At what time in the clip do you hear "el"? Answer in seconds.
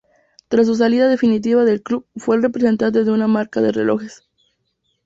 2.35-2.41